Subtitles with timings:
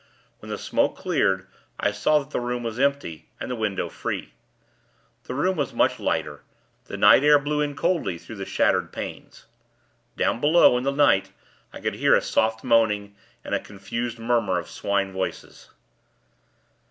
[0.39, 1.45] When the smoke cleared,
[1.79, 4.33] I saw that the room was empty, and the window free.
[5.25, 6.41] The room was much lighter.
[6.85, 9.45] The night air blew in, coldly, through the shattered panes.
[10.17, 11.29] Down below, in the night,
[11.71, 15.69] I could hear a soft moaning, and a confused murmur of swine voices.